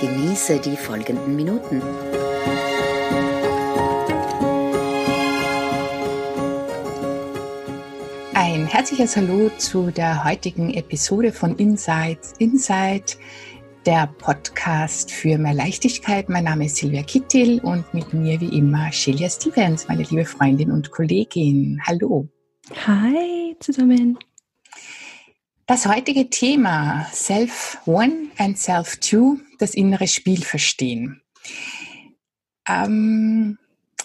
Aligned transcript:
Genieße 0.00 0.58
die 0.60 0.76
folgenden 0.76 1.36
Minuten. 1.36 1.80
Ein 8.34 8.66
herzliches 8.66 9.16
Hallo 9.16 9.50
zu 9.56 9.90
der 9.90 10.24
heutigen 10.24 10.74
Episode 10.74 11.32
von 11.32 11.56
Insights 11.56 12.34
Insight, 12.38 13.16
der 13.86 14.06
Podcast 14.18 15.10
für 15.10 15.38
mehr 15.38 15.54
Leichtigkeit. 15.54 16.28
Mein 16.28 16.44
Name 16.44 16.66
ist 16.66 16.76
Silvia 16.76 17.02
Kittel 17.02 17.60
und 17.60 17.92
mit 17.94 18.12
mir 18.12 18.40
wie 18.40 18.58
immer 18.58 18.92
Shelia 18.92 19.30
Stevens, 19.30 19.88
meine 19.88 20.02
liebe 20.02 20.24
Freundin 20.24 20.70
und 20.70 20.90
Kollegin. 20.90 21.80
Hallo. 21.86 22.28
Hi 22.86 23.56
zusammen. 23.60 24.18
Das 25.68 25.84
heutige 25.84 26.30
Thema 26.30 27.08
Self 27.12 27.78
One 27.86 28.28
and 28.38 28.56
Self 28.56 28.98
Two, 28.98 29.38
das 29.58 29.74
innere 29.74 30.06
Spiel 30.06 30.44
verstehen. 30.44 31.22
Ähm, 32.68 33.58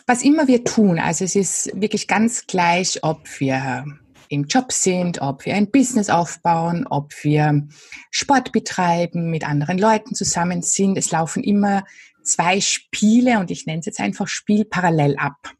was 0.07 0.23
immer 0.23 0.47
wir 0.47 0.63
tun, 0.63 0.97
also 0.97 1.23
es 1.23 1.35
ist 1.35 1.69
wirklich 1.79 2.07
ganz 2.07 2.47
gleich, 2.47 3.03
ob 3.03 3.27
wir 3.39 3.85
im 4.29 4.45
Job 4.45 4.71
sind, 4.71 5.21
ob 5.21 5.45
wir 5.45 5.53
ein 5.53 5.69
Business 5.69 6.09
aufbauen, 6.09 6.87
ob 6.89 7.13
wir 7.23 7.67
Sport 8.09 8.53
betreiben, 8.53 9.29
mit 9.29 9.47
anderen 9.47 9.77
Leuten 9.77 10.15
zusammen 10.15 10.63
sind. 10.63 10.97
Es 10.97 11.11
laufen 11.11 11.43
immer 11.43 11.83
zwei 12.23 12.59
Spiele 12.59 13.37
und 13.37 13.51
ich 13.51 13.67
nenne 13.67 13.81
es 13.81 13.85
jetzt 13.85 13.99
einfach 13.99 14.27
Spiel 14.27 14.65
parallel 14.65 15.15
ab. 15.17 15.53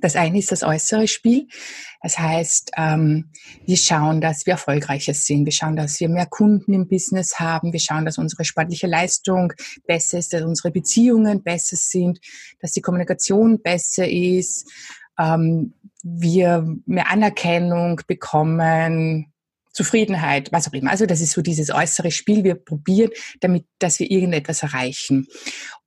Das 0.00 0.16
eine 0.16 0.38
ist 0.38 0.52
das 0.52 0.62
äußere 0.62 1.08
Spiel. 1.08 1.46
Das 2.02 2.18
heißt, 2.18 2.72
ähm, 2.76 3.30
wir 3.66 3.76
schauen, 3.76 4.20
dass 4.20 4.46
wir 4.46 4.52
erfolgreicher 4.52 5.14
sind. 5.14 5.44
Wir 5.44 5.52
schauen, 5.52 5.76
dass 5.76 6.00
wir 6.00 6.08
mehr 6.08 6.26
Kunden 6.26 6.72
im 6.72 6.88
Business 6.88 7.38
haben. 7.38 7.72
Wir 7.72 7.80
schauen, 7.80 8.04
dass 8.04 8.18
unsere 8.18 8.44
sportliche 8.44 8.86
Leistung 8.86 9.52
besser 9.86 10.18
ist, 10.18 10.32
dass 10.32 10.42
unsere 10.42 10.70
Beziehungen 10.70 11.42
besser 11.42 11.76
sind, 11.76 12.20
dass 12.60 12.72
die 12.72 12.80
Kommunikation 12.80 13.60
besser 13.62 14.08
ist. 14.08 14.66
Ähm, 15.18 15.74
wir 16.02 16.66
mehr 16.86 17.10
Anerkennung 17.10 18.00
bekommen, 18.06 19.30
Zufriedenheit, 19.72 20.50
was 20.52 20.68
auch 20.68 20.72
immer. 20.72 20.90
Also 20.90 21.06
das 21.06 21.20
ist 21.20 21.32
so 21.32 21.42
dieses 21.42 21.70
äußere 21.70 22.10
Spiel. 22.10 22.44
Wir 22.44 22.54
probieren, 22.54 23.10
damit, 23.40 23.66
dass 23.78 24.00
wir 24.00 24.10
irgendetwas 24.10 24.62
erreichen. 24.62 25.26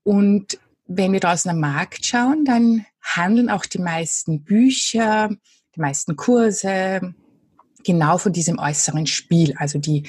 Und 0.03 0.59
wenn 0.85 1.11
wir 1.11 1.19
draußen 1.19 1.49
am 1.51 1.59
Markt 1.59 2.05
schauen, 2.05 2.45
dann 2.45 2.85
handeln 3.03 3.49
auch 3.49 3.65
die 3.65 3.79
meisten 3.79 4.43
Bücher, 4.43 5.29
die 5.75 5.81
meisten 5.81 6.15
Kurse 6.15 7.13
genau 7.83 8.17
von 8.17 8.33
diesem 8.33 8.57
äußeren 8.59 9.05
Spiel. 9.05 9.53
Also 9.57 9.77
die 9.77 10.03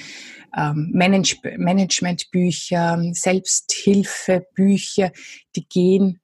ähm, 0.57 0.91
Manage 0.95 1.37
Managementbücher, 1.59 3.03
Selbsthilfebücher, 3.13 5.11
die 5.57 5.69
gehen, 5.69 6.21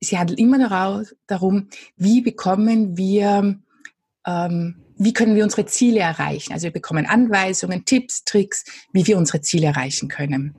sie 0.00 0.18
handeln 0.18 0.38
immer 0.38 1.04
darum, 1.26 1.68
wie 1.96 2.20
bekommen 2.20 2.96
wir, 2.96 3.58
ähm, 4.26 4.76
wie 4.96 5.12
können 5.12 5.34
wir 5.34 5.44
unsere 5.44 5.66
Ziele 5.66 6.00
erreichen. 6.00 6.52
Also 6.52 6.64
wir 6.64 6.72
bekommen 6.72 7.06
Anweisungen, 7.06 7.84
Tipps, 7.84 8.24
Tricks, 8.24 8.64
wie 8.92 9.06
wir 9.06 9.18
unsere 9.18 9.40
Ziele 9.40 9.66
erreichen 9.66 10.08
können. 10.08 10.54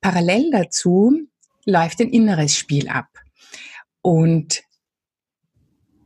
Parallel 0.00 0.50
dazu 0.50 1.18
läuft 1.64 2.00
ein 2.00 2.10
inneres 2.10 2.56
Spiel 2.56 2.88
ab. 2.88 3.11
Und 4.02 4.62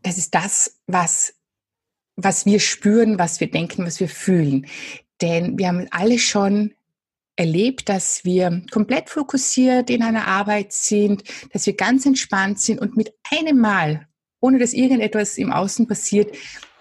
das 0.02 0.18
ist 0.18 0.34
das, 0.34 0.78
was, 0.86 1.34
was 2.14 2.46
wir 2.46 2.60
spüren, 2.60 3.18
was 3.18 3.40
wir 3.40 3.50
denken, 3.50 3.84
was 3.84 3.98
wir 3.98 4.08
fühlen. 4.08 4.66
Denn 5.20 5.58
wir 5.58 5.68
haben 5.68 5.88
alle 5.90 6.18
schon 6.18 6.74
erlebt, 7.36 7.88
dass 7.88 8.24
wir 8.24 8.62
komplett 8.70 9.10
fokussiert 9.10 9.90
in 9.90 10.02
einer 10.02 10.26
Arbeit 10.26 10.72
sind, 10.72 11.22
dass 11.52 11.66
wir 11.66 11.74
ganz 11.74 12.06
entspannt 12.06 12.60
sind 12.60 12.80
und 12.80 12.96
mit 12.96 13.12
einem 13.30 13.58
Mal, 13.58 14.06
ohne 14.40 14.58
dass 14.58 14.72
irgendetwas 14.72 15.36
im 15.38 15.52
Außen 15.52 15.86
passiert, 15.86 16.34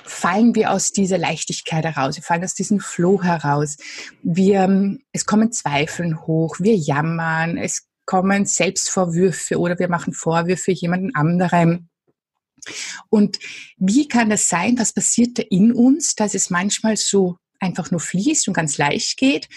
fallen 0.04 0.54
wir 0.56 0.72
aus 0.72 0.92
dieser 0.92 1.18
Leichtigkeit 1.18 1.84
heraus, 1.84 2.16
wir 2.16 2.24
fallen 2.24 2.44
aus 2.44 2.54
diesem 2.54 2.80
Flow 2.80 3.24
heraus. 3.24 3.78
Wir, 4.22 4.98
es 5.12 5.26
kommen 5.26 5.52
Zweifeln 5.52 6.26
hoch, 6.28 6.58
wir 6.60 6.76
jammern, 6.76 7.58
es 7.58 7.88
kommen 8.06 8.46
Selbstvorwürfe 8.46 9.60
oder 9.60 9.78
wir 9.80 9.90
machen 9.90 10.14
Vorwürfe 10.14 10.72
jemandem 10.72 11.12
anderem. 11.14 11.90
Und 13.10 13.40
wie 13.78 14.08
kann 14.08 14.30
das 14.30 14.50
sein? 14.50 14.78
Was 14.80 14.94
passiert 14.94 15.38
da 15.38 15.44
in 15.50 15.72
uns, 15.72 16.16
dass 16.16 16.34
es 16.34 16.50
manchmal 16.50 16.98
so 16.98 17.38
einfach 17.60 17.92
nur 17.92 18.00
fließt 18.00 18.48
und 18.48 18.54
ganz 18.54 18.78
leicht 18.78 19.18
geht 19.18 19.48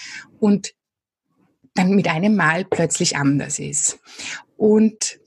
und 0.41 0.73
dann 1.75 1.91
mit 1.91 2.09
einem 2.09 2.37
Mal 2.37 2.65
plötzlich 2.65 3.17
anders 3.17 3.59
ist? 3.59 3.99
Und 4.57 5.19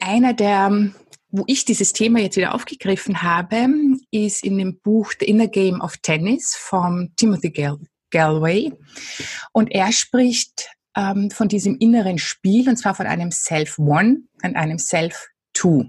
einer 0.00 0.32
der, 0.32 0.92
wo 1.30 1.44
ich 1.46 1.64
dieses 1.64 1.92
Thema 1.92 2.20
jetzt 2.20 2.36
wieder 2.36 2.54
aufgegriffen 2.54 3.22
habe, 3.22 3.66
ist 4.10 4.44
in 4.44 4.58
dem 4.58 4.78
Buch 4.80 5.12
The 5.18 5.26
Inner 5.26 5.48
Game 5.48 5.80
of 5.80 5.96
Tennis 5.98 6.54
von 6.56 7.12
Timothy 7.16 7.50
Gal 7.50 7.78
Galway. 8.10 8.72
Und 9.52 9.70
er 9.70 9.92
spricht 9.92 10.70
ähm, 10.96 11.30
von 11.30 11.48
diesem 11.48 11.76
inneren 11.78 12.18
Spiel, 12.18 12.68
und 12.68 12.76
zwar 12.76 12.94
von 12.94 13.06
einem 13.06 13.30
Self-One 13.30 14.22
und 14.42 14.56
einem 14.56 14.78
Self-Two. 14.78 15.84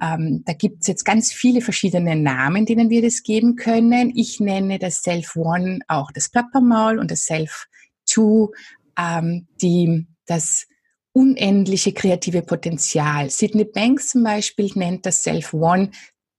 Ähm, 0.00 0.42
da 0.44 0.52
gibt 0.52 0.82
es 0.82 0.86
jetzt 0.88 1.04
ganz 1.04 1.32
viele 1.32 1.60
verschiedene 1.60 2.16
Namen, 2.16 2.66
denen 2.66 2.90
wir 2.90 3.02
das 3.02 3.22
geben 3.22 3.56
können. 3.56 4.12
Ich 4.14 4.40
nenne 4.40 4.78
das 4.78 5.02
Self-One 5.02 5.80
auch 5.88 6.10
das 6.12 6.28
Plappermaul 6.28 6.98
und 6.98 7.10
das 7.10 7.24
Self-Two 7.24 8.52
ähm, 8.98 9.46
die, 9.60 10.06
das 10.26 10.66
unendliche 11.12 11.92
kreative 11.92 12.42
Potenzial. 12.42 13.30
Sydney 13.30 13.64
Banks 13.64 14.08
zum 14.08 14.24
Beispiel 14.24 14.70
nennt 14.74 15.06
das 15.06 15.22
Self-One 15.22 15.90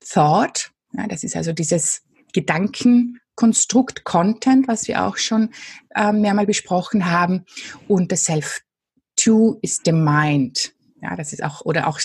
Thought. 0.08 0.72
Ja, 0.94 1.08
das 1.08 1.24
ist 1.24 1.36
also 1.36 1.54
dieses 1.54 2.04
Gedanken 2.34 3.20
Konstrukt 3.36 4.04
Content, 4.04 4.68
was 4.68 4.88
wir 4.88 5.06
auch 5.06 5.18
schon 5.18 5.52
äh, 5.96 6.12
mehrmal 6.12 6.46
besprochen 6.46 7.10
haben. 7.10 7.46
Und 7.88 8.12
das 8.12 8.26
Self-Two 8.26 9.60
ist 9.62 9.82
the 9.86 9.92
Mind. 9.92 10.74
Ja, 11.02 11.16
das 11.16 11.34
ist 11.34 11.44
auch, 11.44 11.62
oder 11.62 11.88
auch 11.88 12.00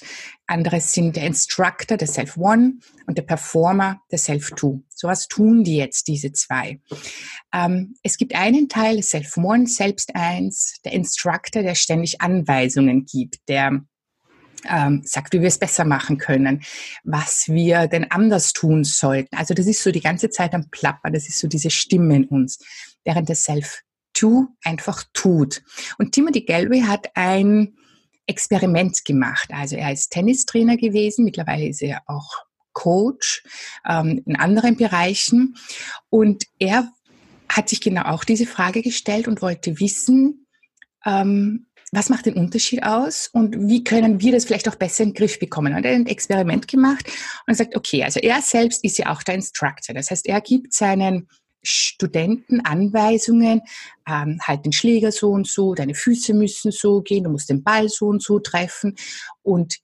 anderes 0.47 0.93
sind 0.93 1.17
der 1.17 1.25
Instructor, 1.27 1.97
der 1.97 2.09
Self-One 2.09 2.75
und 3.07 3.17
der 3.17 3.23
Performer, 3.23 4.01
der 4.11 4.19
Self-Two. 4.19 4.83
So 4.89 5.09
was 5.09 5.27
tun 5.29 5.65
die 5.65 5.77
jetzt, 5.77 6.09
diese 6.09 6.33
zwei. 6.33 6.81
Ähm, 7.55 7.95
es 8.03 8.19
gibt 8.19 8.35
einen 8.35 8.69
Teil, 8.69 9.03
Self-One, 9.03 9.67
selbst 9.69 10.15
eins, 10.15 10.81
der 10.85 10.93
Instructor, 10.93 11.63
der 11.63 11.77
ständig 11.77 12.21
Anweisungen 12.21 13.07
gibt, 13.07 13.49
der 13.49 13.81
ähm, 14.69 15.03
sagt, 15.05 15.33
wie 15.33 15.41
wir 15.41 15.49
es 15.49 15.59
besser 15.59 15.85
machen 15.85 16.19
können, 16.19 16.63
was 17.05 17.49
wir 17.49 17.87
denn 17.87 18.11
anders 18.11 18.53
tun 18.53 18.85
sollten. 18.85 19.37
Also 19.37 19.55
das 19.55 19.67
ist 19.67 19.83
so 19.83 19.91
die 19.91 20.01
ganze 20.01 20.31
Zeit 20.31 20.55
am 20.55 20.69
Plappern, 20.71 21.13
das 21.13 21.29
ist 21.29 21.39
so 21.39 21.49
diese 21.49 21.71
Stimme 21.71 22.17
in 22.17 22.25
uns, 22.25 22.59
während 23.05 23.29
der 23.29 23.37
Self-To 23.37 24.49
einfach 24.65 25.05
tut. 25.13 25.63
Und 25.99 26.13
Timothy 26.13 26.43
Galway 26.43 26.83
hat 26.83 27.09
ein 27.15 27.75
Experiment 28.27 29.05
gemacht. 29.05 29.49
Also 29.51 29.77
er 29.77 29.93
ist 29.93 30.11
Tennistrainer 30.11 30.77
gewesen, 30.77 31.25
mittlerweile 31.25 31.69
ist 31.69 31.83
er 31.83 32.03
auch 32.07 32.31
Coach 32.73 33.43
ähm, 33.89 34.23
in 34.25 34.37
anderen 34.37 34.77
Bereichen. 34.77 35.57
Und 36.09 36.45
er 36.59 36.91
hat 37.49 37.69
sich 37.69 37.81
genau 37.81 38.03
auch 38.03 38.25
diese 38.25 38.47
Frage 38.47 38.83
gestellt 38.83 39.27
und 39.27 39.43
wollte 39.43 39.81
wissen, 39.81 40.47
ähm, 41.05 41.67
was 41.93 42.09
macht 42.09 42.27
den 42.27 42.35
Unterschied 42.35 42.83
aus 42.83 43.29
und 43.33 43.69
wie 43.69 43.83
können 43.83 44.21
wir 44.21 44.33
das 44.33 44.45
vielleicht 44.45 44.69
auch 44.69 44.77
besser 44.77 45.03
in 45.03 45.11
den 45.11 45.15
Griff 45.15 45.39
bekommen? 45.39 45.75
Und 45.75 45.85
er 45.85 45.93
hat 45.93 46.01
ein 46.01 46.07
Experiment 46.07 46.69
gemacht 46.69 47.11
und 47.47 47.55
sagt, 47.55 47.77
okay, 47.77 48.05
also 48.05 48.21
er 48.21 48.41
selbst 48.43 48.85
ist 48.85 48.99
ja 48.99 49.13
auch 49.13 49.23
der 49.23 49.35
Instructor. 49.35 49.95
Das 49.95 50.11
heißt, 50.11 50.27
er 50.27 50.41
gibt 50.41 50.73
seinen 50.73 51.29
Studenten 51.63 52.61
Anweisungen, 52.61 53.63
ähm, 54.09 54.39
halt 54.43 54.65
den 54.65 54.73
Schläger 54.73 55.13
so 55.13 55.31
und 55.31 55.47
so, 55.47 55.75
deine 55.75 55.95
Füße 55.95 56.33
müssen 56.33 56.73
so 56.73 57.03
gehen, 57.03 57.25
du 57.25 57.31
musst 57.31 57.51
den 57.51 57.63
Ball 57.63 57.89
so 57.89 58.07
und 58.07 58.23
so 58.23 58.39
treffen. 58.39 58.95
Und 59.43 59.79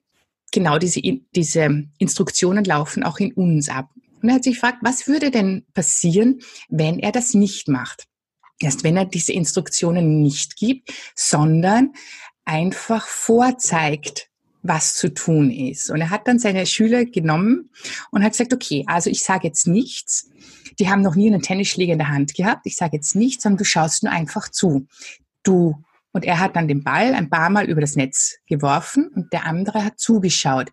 genau 0.53 0.79
diese, 0.79 1.01
diese 1.35 1.85
Instruktionen 1.99 2.65
laufen 2.65 3.03
auch 3.03 3.19
in 3.19 3.33
uns 3.33 3.69
ab. 3.69 3.91
Und 4.23 4.29
er 4.29 4.37
hat 4.37 4.45
sich 4.45 4.55
gefragt, 4.55 4.79
was 4.83 5.07
würde 5.07 5.31
denn 5.31 5.67
passieren, 5.75 6.41
wenn 6.69 6.99
er 6.99 7.13
das 7.13 7.35
nicht 7.35 7.69
macht? 7.69 8.07
Erst 8.61 8.85
wenn 8.85 8.97
er 8.97 9.05
diese 9.05 9.33
Instruktionen 9.33 10.23
nicht 10.23 10.57
gibt, 10.57 10.93
sondern 11.15 11.93
einfach 12.45 13.07
vorzeigt, 13.07 14.31
was 14.63 14.95
zu 14.95 15.13
tun 15.13 15.51
ist. 15.51 15.91
Und 15.91 16.01
er 16.01 16.11
hat 16.11 16.27
dann 16.27 16.39
seine 16.39 16.67
Schüler 16.67 17.05
genommen 17.05 17.71
und 18.11 18.25
hat 18.25 18.33
gesagt, 18.33 18.53
okay, 18.53 18.85
also 18.87 19.11
ich 19.11 19.23
sage 19.23 19.47
jetzt 19.47 19.67
nichts. 19.67 20.31
Die 20.79 20.89
haben 20.89 21.03
noch 21.03 21.15
nie 21.15 21.29
einen 21.29 21.43
Tennisschläger 21.43 21.93
in 21.93 21.99
der 21.99 22.09
Hand 22.09 22.35
gehabt. 22.35 22.63
Ich 22.65 22.77
sage 22.77 22.97
jetzt 22.97 23.15
nichts, 23.15 23.43
sondern 23.43 23.59
du 23.59 23.65
schaust 23.65 24.03
nur 24.03 24.13
einfach 24.13 24.49
zu. 24.49 24.87
Du. 25.43 25.77
Und 26.13 26.25
er 26.25 26.39
hat 26.39 26.57
dann 26.57 26.67
den 26.67 26.83
Ball 26.83 27.15
ein 27.15 27.29
paar 27.29 27.51
Mal 27.51 27.69
über 27.69 27.81
das 27.81 27.95
Netz 27.95 28.39
geworfen 28.47 29.09
und 29.15 29.33
der 29.33 29.45
andere 29.45 29.85
hat 29.85 30.01
zugeschaut. 30.01 30.71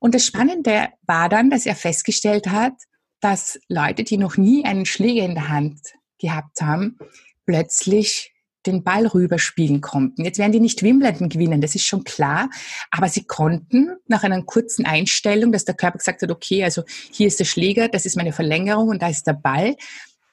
Und 0.00 0.14
das 0.14 0.26
Spannende 0.26 0.88
war 1.06 1.28
dann, 1.28 1.48
dass 1.48 1.64
er 1.64 1.76
festgestellt 1.76 2.48
hat, 2.48 2.74
dass 3.20 3.58
Leute, 3.68 4.04
die 4.04 4.18
noch 4.18 4.36
nie 4.36 4.64
einen 4.64 4.84
Schläger 4.84 5.24
in 5.24 5.34
der 5.34 5.48
Hand 5.48 5.80
gehabt 6.24 6.60
haben, 6.60 6.98
plötzlich 7.46 8.32
den 8.66 8.82
Ball 8.82 9.06
rüberspielen 9.06 9.80
konnten. 9.82 10.24
Jetzt 10.24 10.38
werden 10.38 10.52
die 10.52 10.60
nicht 10.60 10.82
Wimbledon 10.82 11.28
gewinnen, 11.28 11.60
das 11.60 11.74
ist 11.74 11.84
schon 11.84 12.04
klar, 12.04 12.48
aber 12.90 13.08
sie 13.08 13.24
konnten 13.24 13.90
nach 14.06 14.22
einer 14.22 14.42
kurzen 14.42 14.86
Einstellung, 14.86 15.52
dass 15.52 15.66
der 15.66 15.74
Körper 15.74 15.98
gesagt 15.98 16.22
hat, 16.22 16.30
okay, 16.30 16.64
also 16.64 16.82
hier 17.12 17.26
ist 17.26 17.38
der 17.40 17.44
Schläger, 17.44 17.88
das 17.88 18.06
ist 18.06 18.16
meine 18.16 18.32
Verlängerung 18.32 18.88
und 18.88 19.02
da 19.02 19.08
ist 19.08 19.26
der 19.26 19.34
Ball, 19.34 19.76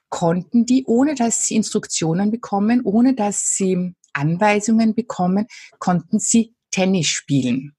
konnten 0.09 0.65
die, 0.65 0.85
ohne 0.85 1.15
dass 1.15 1.47
sie 1.47 1.55
Instruktionen 1.55 2.31
bekommen, 2.31 2.81
ohne 2.83 3.15
dass 3.15 3.55
sie 3.55 3.95
Anweisungen 4.13 4.95
bekommen, 4.95 5.47
konnten 5.79 6.19
sie 6.19 6.53
Tennis 6.69 7.07
spielen. 7.07 7.75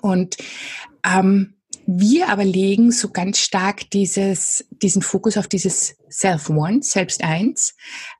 Und 0.00 0.36
ähm, 1.04 1.57
wir 1.90 2.28
aber 2.28 2.44
legen 2.44 2.92
so 2.92 3.08
ganz 3.08 3.38
stark 3.38 3.88
dieses, 3.90 4.68
diesen 4.70 5.00
Fokus 5.00 5.38
auf 5.38 5.48
dieses 5.48 5.96
Self-One, 6.10 6.82
selbst 6.82 7.24
eins, 7.24 7.74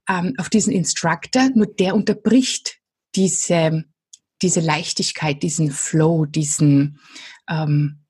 ähm, 0.08 0.32
auf 0.38 0.48
diesen 0.48 0.72
Instructor, 0.72 1.50
nur 1.54 1.66
der 1.66 1.94
unterbricht 1.94 2.78
diese, 3.14 3.84
diese 4.40 4.60
Leichtigkeit, 4.60 5.42
diesen 5.42 5.70
Flow, 5.70 6.24
diesen, 6.24 6.98
ähm, 7.46 8.06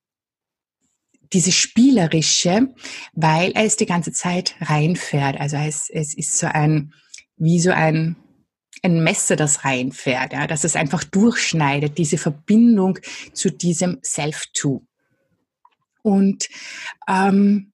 diese 1.32 1.50
spielerische, 1.50 2.72
weil 3.14 3.50
er 3.50 3.64
es 3.64 3.74
die 3.74 3.86
ganze 3.86 4.12
Zeit 4.12 4.54
reinfährt. 4.60 5.40
Also 5.40 5.56
es, 5.56 5.90
es 5.90 6.14
ist 6.14 6.38
so 6.38 6.46
ein, 6.46 6.94
wie 7.36 7.58
so 7.58 7.72
ein, 7.72 8.14
ein 8.84 9.02
Messer, 9.02 9.34
das 9.34 9.64
reinfährt, 9.64 10.34
ja, 10.34 10.46
dass 10.46 10.62
es 10.62 10.76
einfach 10.76 11.02
durchschneidet, 11.02 11.98
diese 11.98 12.16
Verbindung 12.16 13.00
zu 13.32 13.50
diesem 13.50 13.98
Self-To. 14.04 14.87
Und 16.02 16.48
ähm, 17.08 17.72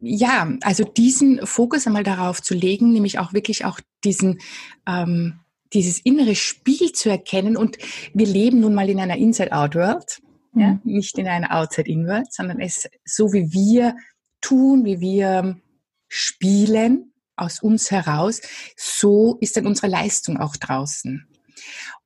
ja, 0.00 0.52
also 0.62 0.84
diesen 0.84 1.46
Fokus 1.46 1.86
einmal 1.86 2.04
darauf 2.04 2.42
zu 2.42 2.54
legen, 2.54 2.92
nämlich 2.92 3.18
auch 3.18 3.32
wirklich 3.32 3.64
auch 3.64 3.80
diesen 4.02 4.38
ähm, 4.86 5.40
dieses 5.72 6.00
innere 6.00 6.34
Spiel 6.34 6.92
zu 6.92 7.10
erkennen. 7.10 7.56
Und 7.56 7.78
wir 8.12 8.26
leben 8.26 8.60
nun 8.60 8.74
mal 8.74 8.88
in 8.88 8.98
einer 8.98 9.16
Inside-Out-World, 9.16 10.20
mhm. 10.52 10.60
ja, 10.60 10.80
nicht 10.84 11.18
in 11.18 11.28
einer 11.28 11.54
Outside-In-World, 11.56 12.32
sondern 12.32 12.60
es 12.60 12.88
so 13.04 13.32
wie 13.32 13.52
wir 13.52 13.94
tun, 14.40 14.84
wie 14.84 15.00
wir 15.00 15.60
spielen 16.08 17.12
aus 17.36 17.60
uns 17.60 17.90
heraus, 17.90 18.40
so 18.76 19.38
ist 19.40 19.56
dann 19.56 19.66
unsere 19.66 19.86
Leistung 19.86 20.38
auch 20.38 20.56
draußen. 20.56 21.26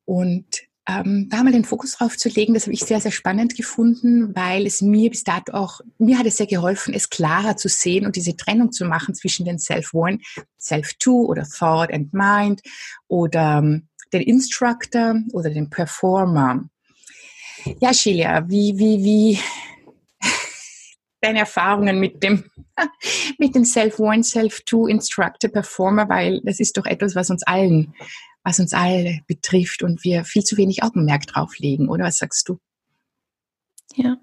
Und 0.04 0.62
ähm, 0.86 1.28
da 1.30 1.42
mal 1.42 1.52
den 1.52 1.64
Fokus 1.64 1.92
drauf 1.92 2.16
zu 2.16 2.28
legen, 2.28 2.52
das 2.52 2.64
habe 2.64 2.74
ich 2.74 2.84
sehr, 2.84 3.00
sehr 3.00 3.10
spannend 3.10 3.56
gefunden, 3.56 4.34
weil 4.36 4.66
es 4.66 4.82
mir 4.82 5.08
bis 5.08 5.24
dato 5.24 5.52
auch, 5.52 5.80
mir 5.98 6.18
hat 6.18 6.26
es 6.26 6.36
sehr 6.36 6.46
geholfen, 6.46 6.92
es 6.92 7.08
klarer 7.08 7.56
zu 7.56 7.68
sehen 7.68 8.04
und 8.04 8.16
diese 8.16 8.36
Trennung 8.36 8.70
zu 8.70 8.84
machen 8.84 9.14
zwischen 9.14 9.46
den 9.46 9.58
Self-One, 9.58 10.18
Self-Two 10.60 11.24
oder 11.26 11.44
Thought 11.44 11.92
and 11.92 12.12
Mind 12.12 12.60
oder 13.08 13.58
ähm, 13.62 13.88
den 14.12 14.22
Instructor 14.22 15.16
oder 15.32 15.48
den 15.48 15.70
Performer. 15.70 16.68
Ja, 17.80 17.94
Sheila, 17.94 18.46
wie, 18.48 18.76
wie, 18.76 19.02
wie 19.02 19.38
deine 21.22 21.40
Erfahrungen 21.40 21.98
mit 21.98 22.22
dem, 22.22 22.44
mit 23.38 23.54
dem 23.54 23.64
Self-One, 23.64 24.22
Self-Two 24.22 24.86
Instructor, 24.88 25.50
Performer, 25.50 26.10
weil 26.10 26.42
das 26.44 26.60
ist 26.60 26.76
doch 26.76 26.84
etwas, 26.84 27.14
was 27.14 27.30
uns 27.30 27.42
allen 27.44 27.94
was 28.44 28.60
uns 28.60 28.74
alle 28.74 29.20
betrifft 29.26 29.82
und 29.82 30.04
wir 30.04 30.24
viel 30.24 30.44
zu 30.44 30.56
wenig 30.56 30.82
Augenmerk 30.82 31.26
drauf 31.26 31.58
legen, 31.58 31.88
oder 31.88 32.04
was 32.04 32.18
sagst 32.18 32.48
du? 32.48 32.60
Ja. 33.96 34.18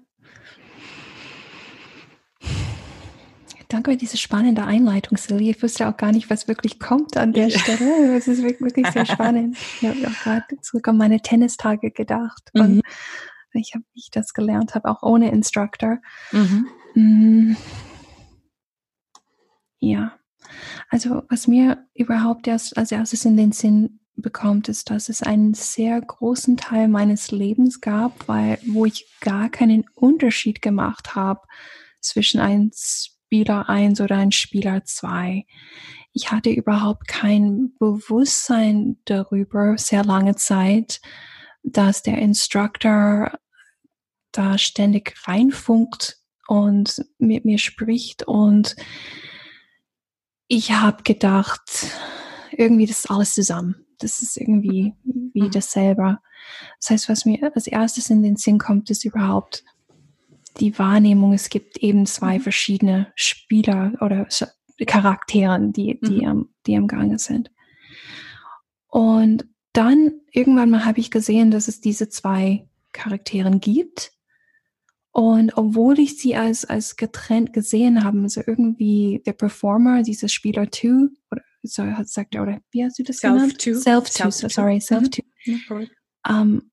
Danke 3.68 3.92
für 3.92 3.96
diese 3.96 4.18
spannende 4.18 4.64
Einleitung, 4.64 5.16
Silly. 5.16 5.48
Ich 5.50 5.62
wusste 5.62 5.88
auch 5.88 5.96
gar 5.96 6.12
nicht, 6.12 6.28
was 6.28 6.46
wirklich 6.46 6.78
kommt 6.78 7.16
an 7.16 7.32
der. 7.32 7.48
Stelle. 7.48 8.16
Es 8.16 8.28
ist 8.28 8.42
wirklich 8.42 8.86
sehr 8.88 9.06
spannend. 9.06 9.56
Ich 9.80 9.88
habe 9.88 10.08
auch 10.08 10.22
gerade 10.22 10.60
zurück 10.60 10.88
an 10.88 10.98
meine 10.98 11.20
Tennistage 11.20 11.90
gedacht. 11.90 12.50
Mhm. 12.52 12.60
Und 12.60 12.82
ich 13.54 13.72
habe, 13.74 13.84
wie 13.94 14.00
ich 14.00 14.10
das 14.10 14.34
gelernt 14.34 14.74
habe, 14.74 14.90
auch 14.90 15.02
ohne 15.02 15.30
Instructor. 15.30 16.00
Mhm. 16.32 16.68
Mm. 16.94 17.56
Ja. 19.80 20.18
Also, 20.90 21.22
was 21.30 21.48
mir 21.48 21.86
überhaupt 21.94 22.46
erst 22.48 22.76
als 22.76 22.92
erstes 22.92 23.24
in 23.24 23.38
den 23.38 23.52
Sinn 23.52 24.00
bekommt, 24.16 24.68
ist, 24.68 24.90
dass 24.90 25.08
es 25.08 25.22
einen 25.22 25.54
sehr 25.54 26.00
großen 26.00 26.56
Teil 26.56 26.88
meines 26.88 27.30
Lebens 27.30 27.80
gab, 27.80 28.28
weil, 28.28 28.58
wo 28.66 28.84
ich 28.84 29.06
gar 29.20 29.48
keinen 29.48 29.84
Unterschied 29.94 30.62
gemacht 30.62 31.14
habe 31.14 31.40
zwischen 32.00 32.40
ein 32.40 32.70
Spieler 32.74 33.68
1 33.68 34.00
oder 34.00 34.16
ein 34.16 34.32
Spieler 34.32 34.84
2. 34.84 35.46
Ich 36.12 36.30
hatte 36.30 36.50
überhaupt 36.50 37.08
kein 37.08 37.72
Bewusstsein 37.78 38.98
darüber, 39.06 39.78
sehr 39.78 40.04
lange 40.04 40.36
Zeit, 40.36 41.00
dass 41.62 42.02
der 42.02 42.18
Instructor 42.18 43.38
da 44.32 44.58
ständig 44.58 45.14
reinfunkt 45.26 46.18
und 46.48 47.04
mit 47.18 47.44
mir 47.44 47.58
spricht 47.58 48.24
und 48.24 48.76
ich 50.48 50.72
habe 50.72 51.02
gedacht, 51.02 51.86
irgendwie 52.50 52.86
das 52.86 53.00
ist 53.00 53.10
alles 53.10 53.34
zusammen 53.34 53.81
das 53.98 54.22
ist 54.22 54.36
irgendwie 54.36 54.94
wie 55.04 55.50
dasselbe. 55.50 56.18
Das 56.80 56.90
heißt, 56.90 57.08
was 57.08 57.24
mir 57.24 57.52
als 57.54 57.66
erstes 57.66 58.10
in 58.10 58.22
den 58.22 58.36
Sinn 58.36 58.58
kommt, 58.58 58.90
ist 58.90 59.04
überhaupt 59.04 59.64
die 60.60 60.78
Wahrnehmung, 60.78 61.32
es 61.32 61.48
gibt 61.48 61.78
eben 61.78 62.06
zwei 62.06 62.38
mhm. 62.38 62.42
verschiedene 62.42 63.12
Spieler 63.14 63.92
oder 64.00 64.28
Charakteren, 64.86 65.72
die, 65.72 65.98
die, 66.00 66.22
mhm. 66.22 66.26
am, 66.26 66.48
die 66.66 66.76
am 66.76 66.86
Gange 66.86 67.18
sind. 67.18 67.50
Und 68.88 69.46
dann 69.72 70.12
irgendwann 70.30 70.70
mal 70.70 70.84
habe 70.84 71.00
ich 71.00 71.10
gesehen, 71.10 71.50
dass 71.50 71.68
es 71.68 71.80
diese 71.80 72.08
zwei 72.08 72.68
Charakteren 72.92 73.60
gibt. 73.60 74.12
Und 75.12 75.56
obwohl 75.56 75.98
ich 75.98 76.18
sie 76.18 76.36
als, 76.36 76.64
als 76.64 76.96
getrennt 76.96 77.52
gesehen 77.52 78.04
habe, 78.04 78.20
also 78.20 78.42
irgendwie 78.46 79.22
der 79.26 79.32
Performer, 79.32 80.02
dieser 80.02 80.28
Spieler 80.28 80.70
2, 80.70 81.08
oder 81.30 81.42
so 81.62 81.84
sagt 82.04 82.34
er, 82.34 82.42
oder 82.42 82.60
wie 82.70 82.84
hast 82.84 82.98
du 82.98 83.02
das 83.02 83.18
self 83.18 83.34
genannt? 83.34 83.58
To. 83.58 83.74
Self 83.74 84.10
to, 84.10 84.30
self 84.30 84.52
sorry, 84.52 84.80
self 84.80 85.08
to. 85.10 85.22
Mhm. 85.46 85.88
Um, 86.28 86.70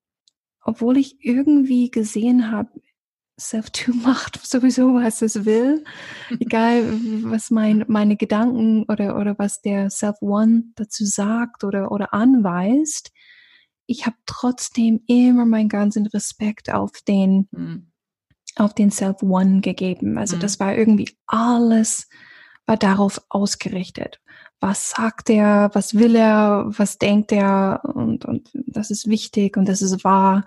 obwohl 0.62 0.98
ich 0.98 1.18
irgendwie 1.24 1.90
gesehen 1.90 2.52
habe, 2.52 2.70
self 3.40 3.70
to 3.72 3.94
macht 4.04 4.46
sowieso, 4.46 4.94
was 4.94 5.22
es 5.22 5.46
will, 5.46 5.84
egal 6.40 6.84
was 7.24 7.52
mein, 7.52 7.86
meine 7.88 8.18
Gedanken 8.18 8.84
oder, 8.84 9.18
oder 9.18 9.38
was 9.38 9.62
der 9.62 9.90
Self-One 9.90 10.66
dazu 10.76 11.06
sagt 11.06 11.64
oder, 11.64 11.92
oder 11.92 12.14
anweist. 12.14 13.12
Ich 13.86 14.06
habe 14.06 14.18
trotzdem 14.28 15.02
immer 15.08 15.46
meinen 15.46 15.70
ganzen 15.70 16.06
Respekt 16.08 16.72
auf 16.72 16.92
den, 17.08 17.48
mhm. 17.52 17.92
auf 18.56 18.76
den 18.76 18.92
Self-One 18.92 19.62
gegeben. 19.62 20.18
Also 20.18 20.36
mhm. 20.36 20.42
das 20.42 20.60
war 20.60 20.76
irgendwie 20.76 21.10
alles, 21.26 22.08
war 22.68 22.78
darauf 22.78 23.20
ausgerichtet 23.30 24.20
was 24.60 24.90
sagt 24.90 25.30
er, 25.30 25.70
was 25.74 25.94
will 25.94 26.16
er, 26.16 26.66
was 26.68 26.98
denkt 26.98 27.32
er 27.32 27.82
und, 27.84 28.26
und 28.26 28.50
das 28.54 28.92
ist 28.92 29.08
wichtig 29.08 29.56
und 29.56 29.68
das 29.68 29.82
ist 29.82 30.04
wahr. 30.04 30.46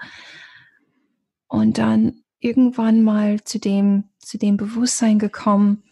Und 1.49 1.79
dann 1.79 2.23
irgendwann 2.39 3.03
mal 3.03 3.43
zu 3.45 3.59
dem, 3.59 4.05
zu 4.19 4.37
dem 4.37 4.57
Bewusstsein 4.57 5.19
gekommen, 5.19 5.83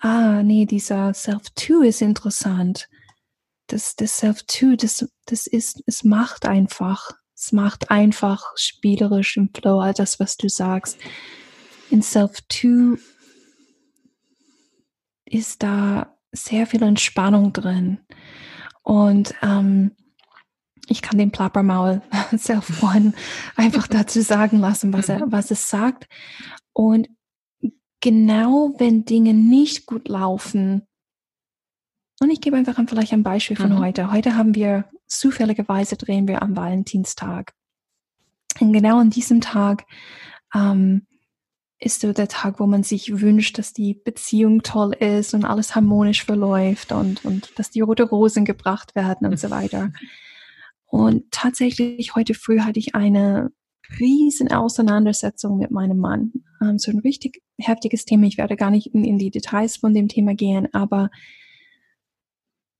ah, 0.00 0.42
nee, 0.42 0.66
dieser 0.66 1.14
Self-To 1.14 1.82
ist 1.82 2.02
interessant. 2.02 2.88
Das, 3.68 3.94
das 3.96 4.16
Self-To, 4.18 4.76
das, 4.76 5.08
das 5.26 5.46
ist, 5.46 5.82
es 5.86 6.02
macht 6.02 6.46
einfach, 6.46 7.12
es 7.34 7.52
macht 7.52 7.90
einfach 7.90 8.44
spielerisch 8.56 9.36
im 9.36 9.50
Flow 9.54 9.80
all 9.80 9.94
das, 9.94 10.18
was 10.18 10.36
du 10.36 10.48
sagst. 10.48 10.98
In 11.90 12.02
Self-To 12.02 12.96
ist 15.24 15.62
da 15.62 16.17
sehr 16.32 16.66
viel 16.66 16.82
Entspannung 16.82 17.52
drin. 17.52 17.98
Und 18.82 19.34
ähm, 19.42 19.92
ich 20.88 21.02
kann 21.02 21.18
den 21.18 21.30
Plappermaul 21.30 22.02
Self 22.36 22.82
One 22.82 23.12
einfach 23.56 23.86
dazu 23.88 24.20
sagen 24.20 24.58
lassen, 24.58 24.92
was 24.92 25.08
er, 25.08 25.30
was 25.30 25.50
es 25.50 25.68
sagt. 25.68 26.08
Und 26.72 27.08
genau 28.00 28.74
wenn 28.78 29.04
Dinge 29.04 29.34
nicht 29.34 29.86
gut 29.86 30.08
laufen, 30.08 30.82
und 32.20 32.30
ich 32.30 32.40
gebe 32.40 32.56
einfach 32.56 32.76
vielleicht 32.88 33.12
ein 33.12 33.22
Beispiel 33.22 33.56
von 33.56 33.74
mhm. 33.74 33.78
heute. 33.78 34.10
Heute 34.10 34.34
haben 34.34 34.54
wir 34.54 34.86
zufälligerweise 35.06 35.96
drehen 35.96 36.26
wir 36.26 36.42
am 36.42 36.56
Valentinstag. 36.56 37.54
Und 38.60 38.72
genau 38.72 38.98
an 38.98 39.10
diesem 39.10 39.40
Tag 39.40 39.84
ähm, 40.54 41.06
ist 41.80 42.00
so 42.00 42.12
der 42.12 42.28
Tag, 42.28 42.58
wo 42.58 42.66
man 42.66 42.82
sich 42.82 43.20
wünscht, 43.20 43.58
dass 43.58 43.72
die 43.72 43.94
Beziehung 43.94 44.62
toll 44.62 44.94
ist 44.94 45.34
und 45.34 45.44
alles 45.44 45.74
harmonisch 45.74 46.24
verläuft 46.24 46.92
und, 46.92 47.24
und 47.24 47.56
dass 47.56 47.70
die 47.70 47.80
rote 47.80 48.02
Rosen 48.02 48.44
gebracht 48.44 48.94
werden 48.94 49.26
und 49.26 49.38
so 49.38 49.50
weiter. 49.50 49.92
Und 50.86 51.30
tatsächlich 51.30 52.14
heute 52.14 52.34
früh 52.34 52.60
hatte 52.60 52.78
ich 52.78 52.94
eine 52.94 53.50
riesen 54.00 54.50
Auseinandersetzung 54.50 55.58
mit 55.58 55.70
meinem 55.70 55.98
Mann. 55.98 56.32
Ähm, 56.60 56.78
so 56.78 56.90
ein 56.90 56.98
richtig 56.98 57.42
heftiges 57.58 58.04
Thema. 58.04 58.26
Ich 58.26 58.38
werde 58.38 58.56
gar 58.56 58.70
nicht 58.70 58.94
in, 58.94 59.04
in 59.04 59.18
die 59.18 59.30
Details 59.30 59.76
von 59.76 59.94
dem 59.94 60.08
Thema 60.08 60.34
gehen, 60.34 60.68
aber 60.72 61.10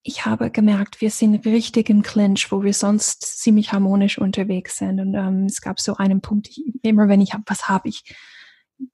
ich 0.02 0.24
habe 0.24 0.50
gemerkt, 0.50 1.00
wir 1.00 1.10
sind 1.10 1.44
richtig 1.44 1.90
im 1.90 2.02
Clinch, 2.02 2.50
wo 2.50 2.62
wir 2.62 2.72
sonst 2.72 3.40
ziemlich 3.42 3.72
harmonisch 3.72 4.18
unterwegs 4.18 4.78
sind. 4.78 5.00
Und 5.00 5.14
ähm, 5.14 5.44
es 5.44 5.60
gab 5.60 5.80
so 5.80 5.96
einen 5.96 6.20
Punkt, 6.20 6.48
ich, 6.48 6.62
immer 6.82 7.08
wenn 7.08 7.20
ich 7.20 7.34
hab, 7.34 7.42
was 7.46 7.68
habe, 7.68 7.88
ich 7.88 8.04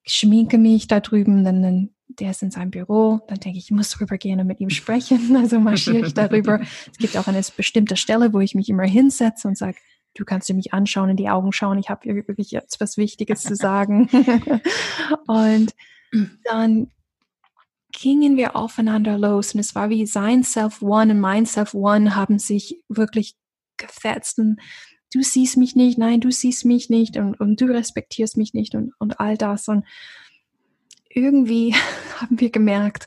schminke 0.04 0.58
mich 0.58 0.86
da 0.86 1.00
drüben, 1.00 1.44
dann, 1.44 1.62
dann 1.62 1.90
der 2.08 2.30
ist 2.30 2.42
in 2.42 2.50
seinem 2.50 2.70
Büro, 2.70 3.20
dann 3.28 3.40
denke 3.40 3.58
ich, 3.58 3.66
ich 3.66 3.70
muss 3.70 4.00
rübergehen 4.00 4.40
und 4.40 4.46
mit 4.46 4.60
ihm 4.60 4.70
sprechen. 4.70 5.36
Also 5.36 5.58
marschiere 5.58 6.06
ich 6.06 6.14
darüber. 6.14 6.60
es 6.60 6.98
gibt 6.98 7.16
auch 7.16 7.26
eine 7.26 7.42
bestimmte 7.56 7.96
Stelle, 7.96 8.32
wo 8.32 8.40
ich 8.40 8.54
mich 8.54 8.68
immer 8.68 8.84
hinsetze 8.84 9.48
und 9.48 9.58
sage, 9.58 9.76
du 10.14 10.24
kannst 10.24 10.52
mich 10.52 10.72
anschauen, 10.72 11.10
in 11.10 11.16
die 11.16 11.28
Augen 11.28 11.52
schauen, 11.52 11.78
ich 11.78 11.88
habe 11.88 12.14
wirklich 12.26 12.50
jetzt 12.50 12.80
was 12.80 12.96
Wichtiges 12.96 13.42
zu 13.42 13.56
sagen. 13.56 14.08
und 15.26 15.74
dann 16.44 16.90
gingen 17.90 18.36
wir 18.36 18.56
aufeinander 18.56 19.18
los 19.18 19.54
und 19.54 19.60
es 19.60 19.74
war 19.74 19.90
wie 19.90 20.06
sein 20.06 20.42
Self-One 20.42 21.12
und 21.12 21.20
mein 21.20 21.46
Self-One 21.46 22.14
haben 22.14 22.38
sich 22.38 22.80
wirklich 22.88 23.34
gefetzt 23.76 24.38
und 24.38 24.60
du 25.14 25.22
siehst 25.22 25.56
mich 25.56 25.76
nicht, 25.76 25.96
nein, 25.96 26.20
du 26.20 26.30
siehst 26.30 26.64
mich 26.64 26.90
nicht 26.90 27.16
und, 27.16 27.38
und 27.38 27.60
du 27.60 27.66
respektierst 27.66 28.36
mich 28.36 28.52
nicht 28.52 28.74
und, 28.74 28.92
und 28.98 29.20
all 29.20 29.36
das 29.36 29.68
und 29.68 29.84
irgendwie 31.08 31.74
haben 32.20 32.40
wir 32.40 32.50
gemerkt, 32.50 33.06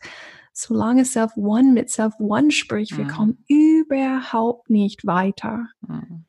solange 0.54 1.06
Self-One 1.06 1.74
mit 1.74 1.90
Self-One 1.90 2.52
spricht, 2.52 2.94
mhm. 2.94 2.98
wir 2.98 3.08
kommen 3.08 3.44
überhaupt 3.48 4.70
nicht 4.70 5.06
weiter. 5.06 5.68
Mhm. 5.82 6.26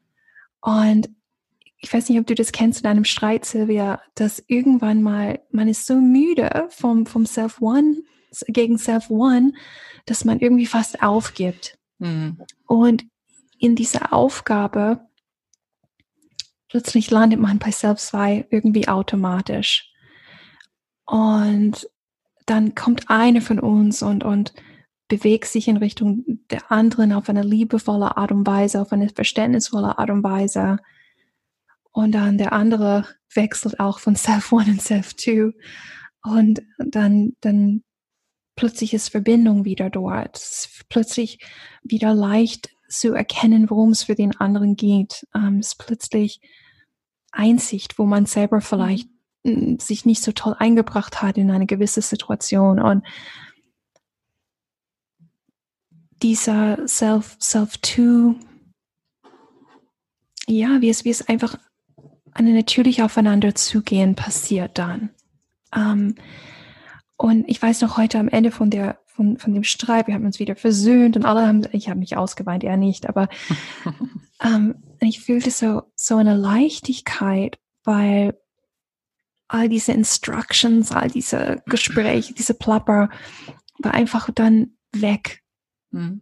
Und 0.60 1.08
ich 1.80 1.92
weiß 1.92 2.08
nicht, 2.08 2.18
ob 2.18 2.26
du 2.26 2.34
das 2.34 2.50
kennst 2.50 2.80
in 2.80 2.86
einem 2.86 3.04
Streit, 3.04 3.44
Silvia, 3.44 4.02
dass 4.16 4.42
irgendwann 4.48 5.00
mal, 5.00 5.40
man 5.52 5.68
ist 5.68 5.86
so 5.86 5.94
müde 5.94 6.66
vom, 6.70 7.06
vom 7.06 7.24
Self-One 7.24 8.02
gegen 8.48 8.78
Self-One, 8.78 9.52
dass 10.04 10.24
man 10.24 10.40
irgendwie 10.40 10.66
fast 10.66 11.02
aufgibt. 11.02 11.78
Mhm. 11.98 12.42
Und 12.66 13.04
in 13.58 13.76
dieser 13.76 14.12
Aufgabe 14.12 15.07
plötzlich 16.68 17.10
landet 17.10 17.40
man 17.40 17.58
bei 17.58 17.70
Self-2 17.70 18.46
irgendwie 18.50 18.88
automatisch. 18.88 19.92
Und 21.06 21.88
dann 22.46 22.74
kommt 22.74 23.10
eine 23.10 23.40
von 23.40 23.58
uns 23.58 24.02
und, 24.02 24.24
und 24.24 24.52
bewegt 25.08 25.46
sich 25.46 25.68
in 25.68 25.78
Richtung 25.78 26.24
der 26.50 26.70
anderen 26.70 27.12
auf 27.12 27.28
eine 27.28 27.42
liebevolle 27.42 28.16
Art 28.16 28.30
und 28.30 28.46
Weise, 28.46 28.80
auf 28.80 28.92
eine 28.92 29.08
verständnisvolle 29.08 29.98
Art 29.98 30.10
und 30.10 30.22
Weise. 30.22 30.78
Und 31.92 32.12
dann 32.12 32.38
der 32.38 32.52
andere 32.52 33.06
wechselt 33.34 33.80
auch 33.80 33.98
von 33.98 34.16
Self 34.16 34.52
One 34.52 34.70
und 34.72 34.82
Self 34.82 35.14
Two. 35.14 35.52
Und 36.22 36.62
dann, 36.78 37.32
dann 37.40 37.82
plötzlich 38.54 38.92
ist 38.92 39.08
Verbindung 39.08 39.64
wieder 39.64 39.88
dort. 39.88 40.40
Plötzlich 40.88 41.38
wieder 41.82 42.14
leicht 42.14 42.70
zu 42.88 43.12
erkennen, 43.12 43.70
worum 43.70 43.90
es 43.90 44.04
für 44.04 44.14
den 44.14 44.36
anderen 44.36 44.76
geht. 44.76 45.26
Ähm, 45.34 45.58
es 45.58 45.68
ist 45.68 45.78
plötzlich 45.78 46.40
Einsicht, 47.30 47.98
wo 47.98 48.04
man 48.04 48.26
selber 48.26 48.60
vielleicht 48.60 49.08
mm, 49.44 49.76
sich 49.78 50.04
nicht 50.04 50.22
so 50.22 50.32
toll 50.32 50.56
eingebracht 50.58 51.22
hat 51.22 51.38
in 51.38 51.50
eine 51.50 51.66
gewisse 51.66 52.02
Situation. 52.02 52.80
Und 52.80 53.04
dieser 56.22 56.86
Self, 56.88 57.36
Self-Two, 57.40 58.34
ja, 60.46 60.80
wie 60.80 60.88
es, 60.88 61.04
wie 61.04 61.10
es 61.10 61.28
einfach 61.28 61.56
eine 62.32 62.52
natürlich 62.52 63.02
aufeinander 63.02 63.54
zugehen 63.54 64.14
passiert 64.14 64.78
dann. 64.78 65.10
Ähm, 65.74 66.14
und 67.16 67.48
ich 67.48 67.60
weiß 67.60 67.82
noch 67.82 67.96
heute 67.96 68.18
am 68.18 68.28
Ende 68.28 68.50
von 68.50 68.70
der 68.70 68.98
von, 69.18 69.36
von 69.36 69.52
dem 69.52 69.64
Streit, 69.64 70.06
wir 70.06 70.14
haben 70.14 70.24
uns 70.24 70.38
wieder 70.38 70.54
versöhnt 70.54 71.16
und 71.16 71.24
alle 71.24 71.44
haben, 71.44 71.66
ich 71.72 71.88
habe 71.88 71.98
mich 71.98 72.16
ausgeweint, 72.16 72.62
er 72.62 72.76
nicht, 72.76 73.08
aber 73.08 73.28
ähm, 74.40 74.76
ich 75.00 75.20
fühlte 75.20 75.50
so, 75.50 75.82
so 75.96 76.18
eine 76.18 76.36
Leichtigkeit, 76.36 77.58
weil 77.82 78.38
all 79.48 79.68
diese 79.68 79.90
Instructions, 79.90 80.92
all 80.92 81.10
diese 81.10 81.60
Gespräche, 81.66 82.32
diese 82.32 82.54
Plapper 82.54 83.10
war 83.80 83.92
einfach 83.92 84.30
dann 84.32 84.76
weg. 84.92 85.42
Mhm. 85.90 86.20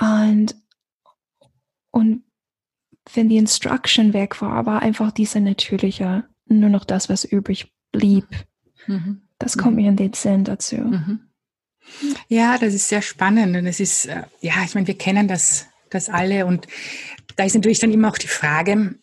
Und, 0.00 0.54
und 1.90 2.22
wenn 3.12 3.28
die 3.28 3.38
Instruction 3.38 4.12
weg 4.12 4.40
war, 4.40 4.66
war 4.66 4.82
einfach 4.82 5.10
diese 5.10 5.40
natürliche, 5.40 6.28
nur 6.46 6.70
noch 6.70 6.84
das, 6.84 7.08
was 7.08 7.24
übrig 7.24 7.72
blieb. 7.90 8.28
Mhm. 8.86 9.22
Das 9.40 9.58
kommt 9.58 9.74
mhm. 9.74 9.82
mir 9.82 9.88
in 9.88 9.96
den 9.96 10.12
Sinn 10.12 10.44
dazu. 10.44 10.76
Mhm. 10.76 11.33
Ja, 12.28 12.58
das 12.58 12.74
ist 12.74 12.88
sehr 12.88 13.02
spannend 13.02 13.56
und 13.56 13.66
es 13.66 13.80
ist, 13.80 14.06
äh, 14.06 14.22
ja, 14.40 14.54
ich 14.64 14.74
meine, 14.74 14.86
wir 14.86 14.98
kennen 14.98 15.28
das, 15.28 15.66
das 15.90 16.08
alle 16.08 16.46
und 16.46 16.66
da 17.36 17.44
ist 17.44 17.54
natürlich 17.54 17.78
dann 17.78 17.92
immer 17.92 18.08
auch 18.08 18.18
die 18.18 18.28
Frage, 18.28 18.94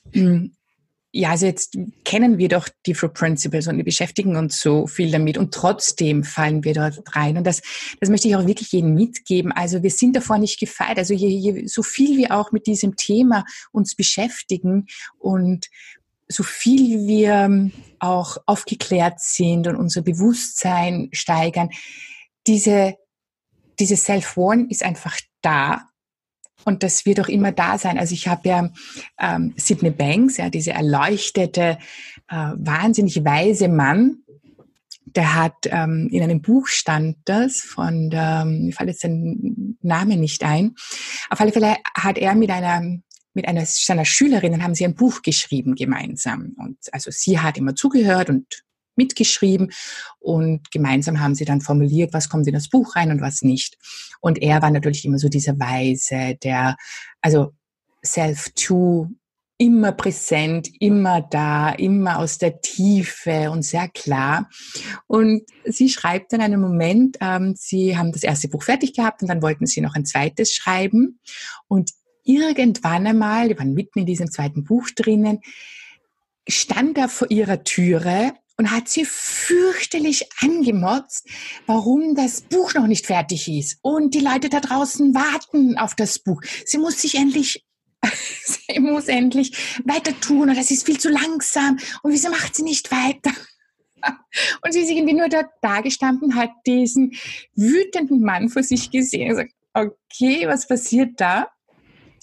ja, 1.13 1.31
also 1.31 1.45
jetzt 1.45 1.77
kennen 2.05 2.37
wir 2.37 2.47
doch 2.47 2.69
die 2.85 2.93
Fruit 2.93 3.13
Principles 3.13 3.67
und 3.67 3.75
wir 3.75 3.83
beschäftigen 3.83 4.37
uns 4.37 4.61
so 4.61 4.87
viel 4.87 5.11
damit 5.11 5.37
und 5.37 5.53
trotzdem 5.53 6.23
fallen 6.23 6.63
wir 6.63 6.73
dort 6.73 7.01
rein. 7.15 7.37
Und 7.37 7.45
das, 7.45 7.61
das 7.99 8.09
möchte 8.09 8.29
ich 8.29 8.35
auch 8.35 8.47
wirklich 8.47 8.71
jedem 8.71 8.95
mitgeben. 8.95 9.51
Also 9.51 9.83
wir 9.83 9.89
sind 9.89 10.15
davor 10.15 10.37
nicht 10.37 10.57
gefeit. 10.57 10.97
Also 10.97 11.13
je, 11.13 11.27
je, 11.27 11.67
so 11.67 11.83
viel 11.83 12.17
wir 12.17 12.31
auch 12.33 12.53
mit 12.53 12.65
diesem 12.65 12.95
Thema 12.95 13.43
uns 13.73 13.95
beschäftigen 13.95 14.87
und 15.19 15.67
so 16.29 16.43
viel 16.43 17.05
wir 17.07 17.71
auch 17.99 18.37
aufgeklärt 18.45 19.19
sind 19.19 19.67
und 19.67 19.75
unser 19.75 20.01
Bewusstsein 20.03 21.09
steigern, 21.11 21.69
diese, 22.47 22.95
diese 23.79 23.95
Self-One 23.95 24.67
ist 24.69 24.83
einfach 24.83 25.19
da 25.41 25.87
und 26.65 26.83
das 26.83 27.05
wird 27.05 27.19
auch 27.19 27.27
immer 27.27 27.51
da 27.51 27.77
sein. 27.77 27.97
Also 27.97 28.13
ich 28.13 28.27
habe 28.27 28.47
ja 28.47 28.69
ähm, 29.19 29.53
Sidney 29.57 29.89
Banks, 29.89 30.37
ja, 30.37 30.49
diese 30.49 30.71
erleuchtete, 30.71 31.77
äh, 32.27 32.51
wahnsinnig 32.55 33.23
weise 33.25 33.67
Mann, 33.67 34.17
der 35.05 35.35
hat 35.35 35.55
ähm, 35.65 36.07
in 36.11 36.23
einem 36.23 36.41
Buch 36.41 36.67
stand 36.67 37.17
das 37.25 37.59
von 37.59 38.09
der, 38.09 38.45
mir 38.45 38.71
fällt 38.71 38.89
jetzt 38.89 39.03
der 39.03 39.11
Name 39.81 40.17
nicht 40.17 40.43
ein. 40.43 40.75
Auf 41.29 41.41
alle 41.41 41.51
Fälle 41.51 41.77
hat 41.95 42.17
er 42.17 42.35
mit 42.35 42.49
einer 42.49 42.99
mit 43.33 43.47
einer 43.47 43.65
seiner 43.65 44.03
Schülerinnen 44.03 44.61
haben 44.61 44.75
sie 44.75 44.83
ein 44.83 44.95
Buch 44.95 45.21
geschrieben 45.21 45.75
gemeinsam 45.75 46.53
und 46.57 46.77
also 46.91 47.11
sie 47.11 47.39
hat 47.39 47.57
immer 47.57 47.75
zugehört 47.75 48.29
und 48.29 48.45
mitgeschrieben 48.95 49.71
und 50.19 50.71
gemeinsam 50.71 51.19
haben 51.19 51.35
sie 51.35 51.45
dann 51.45 51.61
formuliert, 51.61 52.13
was 52.13 52.29
kommt 52.29 52.47
in 52.47 52.53
das 52.53 52.69
Buch 52.69 52.95
rein 52.95 53.11
und 53.11 53.21
was 53.21 53.41
nicht. 53.41 53.77
Und 54.19 54.41
er 54.41 54.61
war 54.61 54.69
natürlich 54.69 55.05
immer 55.05 55.17
so 55.17 55.29
dieser 55.29 55.59
Weise, 55.59 56.37
der, 56.43 56.75
also 57.21 57.53
self-to, 58.05 59.09
immer 59.61 59.91
präsent, 59.91 60.69
immer 60.79 61.21
da, 61.21 61.69
immer 61.69 62.17
aus 62.17 62.39
der 62.39 62.61
Tiefe 62.61 63.51
und 63.51 63.61
sehr 63.61 63.87
klar. 63.89 64.49
Und 65.05 65.43
sie 65.65 65.89
schreibt 65.89 66.33
dann 66.33 66.41
einen 66.41 66.59
Moment, 66.59 67.17
ähm, 67.21 67.53
sie 67.55 67.95
haben 67.95 68.11
das 68.11 68.23
erste 68.23 68.47
Buch 68.47 68.63
fertig 68.63 68.95
gehabt 68.95 69.21
und 69.21 69.27
dann 69.27 69.43
wollten 69.43 69.67
sie 69.67 69.81
noch 69.81 69.93
ein 69.93 70.05
zweites 70.05 70.51
schreiben. 70.51 71.19
Und 71.67 71.91
irgendwann 72.23 73.05
einmal, 73.05 73.49
die 73.49 73.57
waren 73.59 73.75
mitten 73.75 73.99
in 73.99 74.07
diesem 74.07 74.31
zweiten 74.31 74.63
Buch 74.63 74.89
drinnen, 74.95 75.41
stand 76.47 76.97
er 76.97 77.07
vor 77.07 77.29
ihrer 77.29 77.63
Türe 77.63 78.33
und 78.61 78.69
hat 78.69 78.87
sie 78.87 79.05
fürchterlich 79.05 80.29
angemotzt, 80.39 81.27
warum 81.65 82.13
das 82.13 82.41
Buch 82.41 82.75
noch 82.75 82.85
nicht 82.85 83.07
fertig 83.07 83.47
ist. 83.47 83.79
Und 83.81 84.13
die 84.13 84.19
Leute 84.19 84.49
da 84.49 84.59
draußen 84.59 85.15
warten 85.15 85.79
auf 85.79 85.95
das 85.95 86.19
Buch. 86.19 86.39
Sie 86.63 86.77
muss 86.77 87.01
sich 87.01 87.15
endlich 87.15 87.65
sie 88.45 88.79
muss 88.79 89.07
endlich 89.07 89.79
weiter 89.83 90.19
tun 90.19 90.49
und 90.49 90.57
das 90.57 90.69
ist 90.69 90.85
viel 90.85 90.99
zu 90.99 91.09
langsam 91.09 91.79
und 92.03 92.11
wieso 92.11 92.29
macht 92.29 92.55
sie 92.55 92.63
nicht 92.63 92.91
weiter? 92.91 93.31
Und 94.63 94.71
sie 94.71 94.79
ist 94.79 94.89
irgendwie 94.89 95.13
nur 95.13 95.29
da, 95.29 95.43
da 95.61 95.81
gestanden, 95.81 96.33
hat 96.33 96.49
diesen 96.65 97.13
wütenden 97.55 98.21
Mann 98.21 98.49
vor 98.49 98.63
sich 98.63 98.89
gesehen 98.89 99.23
und 99.23 99.29
gesagt, 99.29 99.53
okay, 99.75 100.47
was 100.47 100.67
passiert 100.67 101.21
da? 101.21 101.49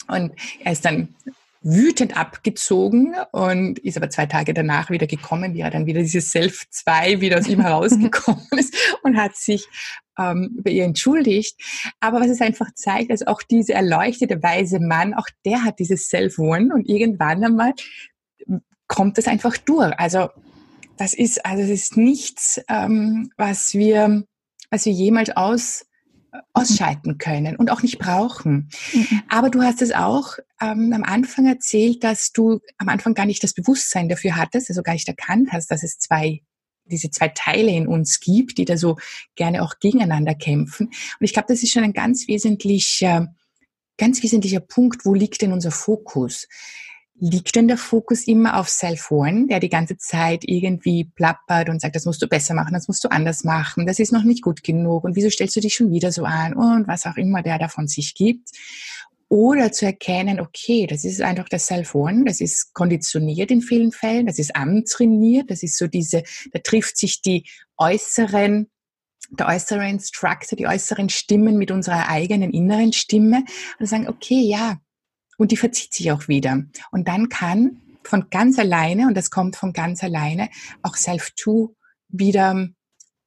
Und 0.09 0.33
er 0.59 0.73
ist 0.73 0.85
dann 0.85 1.15
wütend 1.61 2.17
abgezogen 2.17 3.15
und 3.33 3.79
ist 3.81 3.97
aber 3.97 4.11
zwei 4.11 4.27
Tage 4.27 4.55
danach 4.55 4.91
wieder 4.91 5.07
gekommen, 5.07 5.55
wie 5.55 5.61
er 5.61 5.71
dann 5.71 5.87
wieder 5.87 6.01
dieses 6.01 6.31
Self 6.31 6.69
2 6.71 7.21
wieder 7.21 7.39
aus 7.39 7.47
ihm 7.49 7.61
herausgekommen 7.61 8.47
ist 8.57 8.75
und 9.03 9.17
hat 9.17 9.37
sich 9.37 9.67
ähm, 10.19 10.59
bei 10.63 10.71
ihr 10.71 10.85
entschuldigt. 10.85 11.61
Aber 12.01 12.21
was 12.21 12.29
es 12.29 12.41
einfach 12.41 12.73
zeigt, 12.75 13.11
dass 13.11 13.27
auch 13.27 13.43
diese 13.43 13.75
erleuchtete 13.75 14.43
weise 14.43 14.81
Mann, 14.81 15.15
auch 15.15 15.27
der 15.45 15.65
hat 15.65 15.79
dieses 15.79 16.09
Self-One 16.09 16.73
und 16.75 16.89
irgendwann 16.89 17.45
einmal 17.45 17.75
kommt 18.87 19.19
das 19.19 19.27
einfach 19.27 19.57
durch. 19.57 19.93
Also 19.99 20.29
das 20.97 21.15
ist, 21.15 21.45
also 21.45 21.63
es 21.63 21.71
ist 21.71 21.97
nichts, 21.97 22.61
ähm, 22.69 23.31
was 23.37 23.75
wir, 23.75 24.25
was 24.71 24.87
wir 24.87 24.93
jemals 24.93 25.31
aus, 25.31 25.87
ausschalten 26.53 27.19
können 27.19 27.57
und 27.57 27.71
auch 27.71 27.83
nicht 27.83 27.99
brauchen. 27.99 28.71
Mhm. 28.93 29.23
Aber 29.29 29.51
du 29.51 29.63
hast 29.63 29.83
es 29.83 29.93
auch 29.93 30.39
ähm, 30.61 30.93
am 30.93 31.05
Anfang 31.05 31.47
erzählt, 31.47 32.05
dass 32.05 32.33
du 32.33 32.61
am 32.77 32.89
Anfang 32.89 33.15
gar 33.15 33.27
nicht 33.27 33.43
das 33.43 33.55
Bewusstsein 33.55 34.09
dafür 34.09 34.37
hattest, 34.37 34.69
also 34.69 34.83
gar 34.83 34.93
nicht 34.93 35.09
erkannt 35.09 35.51
hast, 35.53 35.71
dass 35.71 35.83
es 35.83 35.99
zwei 35.99 36.43
diese 36.91 37.11
zwei 37.11 37.29
Teile 37.29 37.71
in 37.71 37.87
uns 37.87 38.21
gibt, 38.21 38.59
die 38.59 38.65
da 38.65 38.77
so 38.77 38.97
gerne 39.37 39.63
auch 39.63 39.79
gegeneinander 39.79 40.35
kämpfen. 40.35 40.87
Und 40.87 40.95
ich 41.21 41.33
glaube, 41.33 41.49
das 41.49 41.63
ist 41.63 41.73
schon 41.73 41.85
ein 41.85 41.93
ganz 41.93 42.29
wesentlicher, 42.29 43.35
ganz 43.99 44.23
wesentlicher 44.23 44.61
Punkt, 44.61 45.05
wo 45.05 45.15
liegt 45.15 45.43
denn 45.43 45.53
unser 45.53 45.71
Fokus? 45.71 46.49
Liegt 47.21 47.57
denn 47.57 47.69
der 47.69 47.77
Fokus 47.77 48.27
immer 48.27 48.59
auf 48.59 48.69
Self-One, 48.69 49.47
der 49.49 49.61
die 49.61 49.69
ganze 49.69 49.97
Zeit 49.97 50.45
irgendwie 50.47 51.05
plappert 51.05 51.69
und 51.69 51.81
sagt, 51.81 51.97
das 51.97 52.05
musst 52.05 52.23
du 52.23 52.29
besser 52.29 52.55
machen, 52.55 52.75
das 52.75 52.89
musst 52.89 53.03
du 53.05 53.11
anders 53.11 53.45
machen, 53.45 53.87
das 53.87 53.99
ist 53.99 54.13
noch 54.13 54.23
nicht 54.23 54.43
gut 54.43 54.63
genug 54.63 55.05
und 55.05 55.17
wieso 55.17 55.31
stellst 55.31 55.57
du 55.57 55.61
dich 55.61 55.75
schon 55.75 55.91
wieder 55.91 56.13
so 56.13 56.25
an 56.25 56.55
und 56.55 56.87
was 56.87 57.07
auch 57.07 57.17
immer 57.17 57.43
der 57.43 57.59
davon 57.59 57.89
sich 57.89 58.15
gibt. 58.15 58.51
Oder 59.31 59.73
zu 59.73 59.85
erkennen, 59.85 60.41
okay, 60.41 60.87
das 60.87 61.05
ist 61.05 61.21
einfach 61.21 61.51
das 61.51 61.67
Self-One, 61.67 62.25
das 62.25 62.41
ist 62.41 62.73
konditioniert 62.73 63.51
in 63.51 63.61
vielen 63.61 63.93
Fällen, 63.93 64.27
das 64.27 64.39
ist 64.39 64.57
antrainiert, 64.57 65.51
das 65.51 65.63
ist 65.63 65.77
so 65.77 65.87
diese, 65.87 66.23
da 66.53 66.61
trifft 66.61 66.97
sich 66.97 67.21
die 67.21 67.45
äußeren 67.77 68.71
der 69.31 69.49
äußere 69.49 69.87
Instructor, 69.87 70.57
die 70.57 70.67
äußeren 70.67 71.11
Stimmen 71.11 71.59
mit 71.59 71.71
unserer 71.71 72.09
eigenen 72.09 72.51
inneren 72.51 72.95
Stimme 72.95 73.45
und 73.79 73.85
sagen, 73.85 74.09
okay, 74.09 74.41
ja, 74.41 74.79
und 75.39 75.53
die 75.53 75.57
verzieht 75.57 75.95
sich 75.95 76.13
auch 76.13 76.29
wieder. 76.29 76.65
Und 76.91 77.09
dann 77.09 77.31
kann 77.31 77.81
von 78.05 78.29
ganz 78.31 78.59
alleine, 78.59 79.07
und 79.07 79.17
das 79.17 79.31
kommt 79.31 79.57
von 79.57 79.73
ganz 79.73 80.05
alleine, 80.05 80.51
auch 80.83 80.97
Self-To 80.97 81.75
wieder 82.09 82.69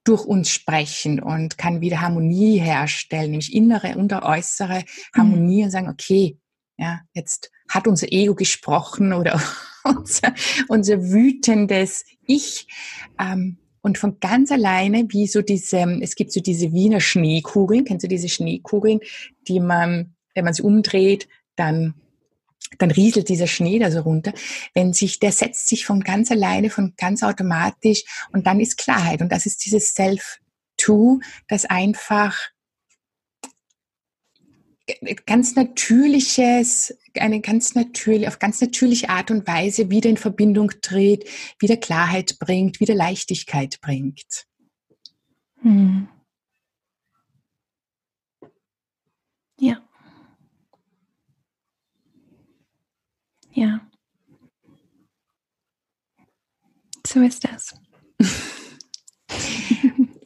durch 0.03 0.25
uns 0.25 0.49
sprechen 0.49 1.19
und 1.19 1.57
kann 1.57 1.81
wieder 1.81 2.01
Harmonie 2.01 2.59
herstellen, 2.59 3.31
nämlich 3.31 3.53
innere 3.53 3.95
und 3.95 4.11
äußere 4.13 4.83
Harmonie 5.15 5.59
mhm. 5.59 5.63
und 5.65 5.71
sagen, 5.71 5.89
okay, 5.89 6.37
ja, 6.77 7.01
jetzt 7.13 7.51
hat 7.69 7.87
unser 7.87 8.11
Ego 8.11 8.33
gesprochen 8.33 9.13
oder 9.13 9.39
unser, 9.83 10.33
unser 10.67 11.11
wütendes 11.11 12.03
Ich. 12.25 12.67
Ähm, 13.19 13.57
und 13.81 13.97
von 13.97 14.19
ganz 14.19 14.51
alleine, 14.51 15.05
wie 15.09 15.27
so 15.27 15.41
diese, 15.41 15.79
es 16.01 16.15
gibt 16.15 16.31
so 16.31 16.39
diese 16.39 16.71
Wiener 16.71 16.99
Schneekugeln, 16.99 17.85
kennst 17.85 18.03
du 18.03 18.07
diese 18.07 18.29
Schneekugeln, 18.29 18.99
die 19.47 19.59
man, 19.59 20.15
wenn 20.35 20.45
man 20.45 20.53
sie 20.53 20.61
umdreht, 20.63 21.27
dann 21.55 21.95
dann 22.77 22.91
rieselt 22.91 23.29
dieser 23.29 23.47
Schnee 23.47 23.79
da 23.79 23.91
so 23.91 24.01
runter. 24.01 24.33
Wenn 24.73 24.93
sich, 24.93 25.19
der 25.19 25.31
setzt 25.31 25.67
sich 25.67 25.85
von 25.85 26.01
ganz 26.01 26.31
alleine, 26.31 26.69
von 26.69 26.93
ganz 26.97 27.23
automatisch 27.23 28.03
und 28.31 28.47
dann 28.47 28.59
ist 28.59 28.77
Klarheit. 28.77 29.21
Und 29.21 29.31
das 29.31 29.45
ist 29.45 29.65
dieses 29.65 29.93
Self-To, 29.93 31.19
das 31.47 31.65
einfach 31.65 32.37
ganz 35.25 35.55
natürliches, 35.55 36.97
eine 37.15 37.41
ganz 37.41 37.75
natürlich, 37.75 38.27
auf 38.27 38.39
ganz 38.39 38.61
natürliche 38.61 39.09
Art 39.09 39.31
und 39.31 39.47
Weise 39.47 39.89
wieder 39.89 40.09
in 40.09 40.17
Verbindung 40.17 40.71
tritt, 40.81 41.27
wieder 41.59 41.77
Klarheit 41.77 42.39
bringt, 42.39 42.79
wieder 42.79 42.95
Leichtigkeit 42.95 43.79
bringt. 43.81 44.47
Hm. 45.61 46.07
Ja. 49.59 49.81
Ja. 53.53 53.81
So 57.05 57.21
ist 57.21 57.43
das. 57.43 57.75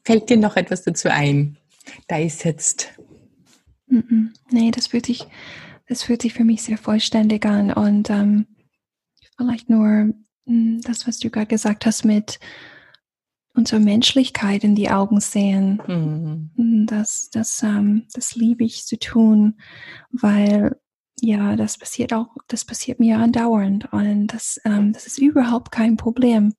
Fällt 0.06 0.30
dir 0.30 0.38
noch 0.38 0.56
etwas 0.56 0.84
dazu 0.84 1.10
ein? 1.10 1.58
Da 2.08 2.18
ist 2.18 2.44
jetzt. 2.44 2.94
Nee, 4.52 4.72
das 4.72 4.88
fühlt 4.88 5.06
sich, 5.06 5.26
das 5.88 6.04
fühlt 6.04 6.22
sich 6.22 6.34
für 6.34 6.44
mich 6.44 6.64
sehr 6.64 6.78
vollständig 6.78 7.46
an. 7.46 7.72
Und 7.72 8.10
ähm, 8.10 8.48
vielleicht 9.38 9.70
nur 9.70 10.14
hm, 10.46 10.82
das, 10.82 11.08
was 11.08 11.20
du 11.20 11.30
gerade 11.30 11.48
gesagt 11.48 11.86
hast, 11.86 12.06
mit 12.06 12.40
unserer 13.56 13.80
Menschlichkeit 13.80 14.64
in 14.64 14.76
die 14.76 14.90
Augen 14.90 15.20
sehen. 15.20 15.82
Mhm. 15.88 16.86
Das, 16.88 17.30
das, 17.32 17.64
ähm, 17.64 18.06
das 18.14 18.36
liebe 18.36 18.64
ich 18.64 18.86
zu 18.86 19.00
tun, 19.00 19.58
weil 20.12 20.76
ja, 21.22 21.56
das 21.56 21.78
passiert 21.78 22.14
auch, 22.14 22.36
das 22.48 22.66
passiert 22.66 23.00
mir 23.00 23.18
andauernd 23.18 23.92
und 23.94 24.28
das, 24.28 24.60
ähm, 24.66 24.94
das 24.94 25.08
ist 25.08 25.18
überhaupt 25.18 25.72
kein 25.72 25.98
Problem. 25.98 26.54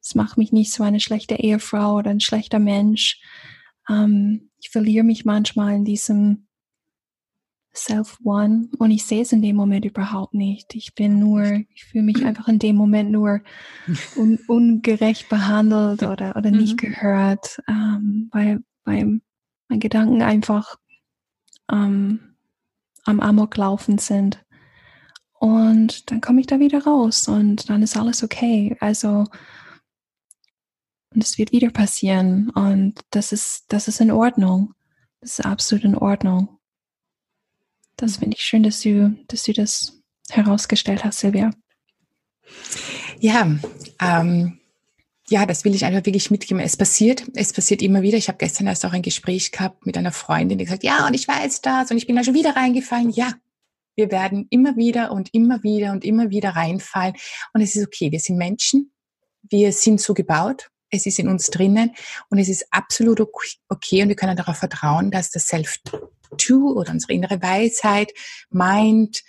Das 0.00 0.14
macht 0.14 0.38
mich 0.38 0.52
nicht 0.52 0.72
so 0.72 0.84
eine 0.84 1.00
schlechte 1.00 1.34
Ehefrau 1.34 1.96
oder 1.96 2.10
ein 2.10 2.20
schlechter 2.20 2.58
Mensch. 2.60 3.20
Ähm, 3.88 4.50
ich 4.60 4.70
verliere 4.70 5.04
mich 5.04 5.24
manchmal 5.24 5.74
in 5.74 5.84
diesem 5.84 6.46
Self-One 7.74 8.68
und 8.78 8.90
ich 8.90 9.04
sehe 9.04 9.22
es 9.22 9.32
in 9.32 9.42
dem 9.42 9.56
Moment 9.56 9.84
überhaupt 9.84 10.34
nicht. 10.34 10.74
Ich 10.74 10.94
bin 10.94 11.18
nur, 11.18 11.44
ich 11.74 11.84
fühle 11.84 12.04
mich 12.04 12.24
einfach 12.24 12.48
in 12.48 12.58
dem 12.58 12.76
Moment 12.76 13.10
nur 13.10 13.40
un 14.16 14.38
ungerecht 14.46 15.28
behandelt 15.28 16.02
oder, 16.02 16.36
oder 16.36 16.50
nicht 16.50 16.82
mhm. 16.82 16.88
gehört, 16.88 17.60
ähm, 17.68 18.28
weil, 18.32 18.60
weil 18.84 19.20
mein 19.68 19.80
Gedanken 19.80 20.22
einfach 20.22 20.76
ähm, 21.70 22.27
am 23.08 23.20
Amok 23.20 23.56
laufen 23.56 23.98
sind. 23.98 24.44
Und 25.32 26.10
dann 26.10 26.20
komme 26.20 26.40
ich 26.40 26.46
da 26.46 26.58
wieder 26.58 26.84
raus 26.84 27.28
und 27.28 27.70
dann 27.70 27.82
ist 27.82 27.96
alles 27.96 28.22
okay. 28.22 28.76
Also, 28.80 29.24
und 31.14 31.24
es 31.24 31.38
wird 31.38 31.52
wieder 31.52 31.70
passieren 31.70 32.50
und 32.50 33.00
das 33.10 33.32
ist, 33.32 33.64
das 33.68 33.88
ist 33.88 34.00
in 34.00 34.10
Ordnung. 34.10 34.74
Das 35.20 35.38
ist 35.38 35.44
absolut 35.44 35.84
in 35.84 35.96
Ordnung. 35.96 36.58
Das 37.96 38.18
finde 38.18 38.36
ich 38.36 38.42
schön, 38.42 38.62
dass 38.62 38.80
du, 38.80 39.16
dass 39.28 39.44
du 39.44 39.52
das 39.52 40.00
herausgestellt 40.30 41.04
hast, 41.04 41.20
Silvia. 41.20 41.50
Ja, 43.18 43.58
ähm, 44.00 44.57
ja, 45.28 45.46
das 45.46 45.64
will 45.64 45.74
ich 45.74 45.84
einfach 45.84 46.06
wirklich 46.06 46.30
mitgeben. 46.30 46.60
Es 46.60 46.76
passiert, 46.76 47.24
es 47.34 47.52
passiert 47.52 47.82
immer 47.82 48.02
wieder. 48.02 48.16
Ich 48.16 48.28
habe 48.28 48.38
gestern 48.38 48.66
erst 48.66 48.84
auch 48.86 48.92
ein 48.92 49.02
Gespräch 49.02 49.52
gehabt 49.52 49.84
mit 49.84 49.96
einer 49.96 50.12
Freundin, 50.12 50.58
die 50.58 50.64
gesagt, 50.64 50.84
ja, 50.84 51.06
und 51.06 51.14
ich 51.14 51.28
weiß 51.28 51.60
das 51.60 51.90
und 51.90 51.98
ich 51.98 52.06
bin 52.06 52.16
da 52.16 52.24
schon 52.24 52.34
wieder 52.34 52.56
reingefallen. 52.56 53.10
Ja, 53.10 53.34
wir 53.94 54.10
werden 54.10 54.46
immer 54.50 54.76
wieder 54.76 55.12
und 55.12 55.34
immer 55.34 55.62
wieder 55.62 55.92
und 55.92 56.04
immer 56.04 56.30
wieder 56.30 56.50
reinfallen. 56.50 57.14
Und 57.52 57.60
es 57.60 57.76
ist 57.76 57.86
okay, 57.86 58.10
wir 58.10 58.20
sind 58.20 58.38
Menschen, 58.38 58.92
wir 59.42 59.72
sind 59.72 60.00
so 60.00 60.14
gebaut, 60.14 60.70
es 60.90 61.04
ist 61.04 61.18
in 61.18 61.28
uns 61.28 61.48
drinnen 61.48 61.94
und 62.30 62.38
es 62.38 62.48
ist 62.48 62.66
absolut 62.70 63.20
okay 63.20 64.02
und 64.02 64.08
wir 64.08 64.16
können 64.16 64.36
darauf 64.36 64.58
vertrauen, 64.58 65.10
dass 65.10 65.30
das 65.30 65.48
Self-To 65.48 66.74
oder 66.74 66.92
unsere 66.92 67.12
innere 67.12 67.42
Weisheit, 67.42 68.12
Mind, 68.50 69.22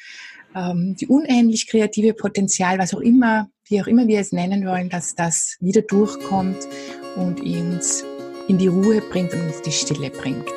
ähm, 0.56 0.96
die 1.00 1.08
unendlich 1.08 1.68
kreative 1.68 2.14
Potenzial, 2.14 2.80
was 2.80 2.94
auch 2.94 3.02
immer 3.02 3.50
wie 3.70 3.82
auch 3.82 3.88
immer 3.88 4.08
wir 4.08 4.20
es 4.20 4.32
nennen 4.32 4.66
wollen, 4.66 4.90
dass 4.90 5.16
das 5.16 5.56
wieder 5.60 5.82
durchkommt 5.82 6.68
und 7.16 7.40
uns 7.42 8.04
in 8.48 8.58
die 8.58 8.68
Ruhe 8.68 9.02
bringt 9.02 9.34
und 9.34 9.42
uns 9.42 9.62
die 9.62 9.72
Stille 9.72 10.10
bringt. 10.10 10.52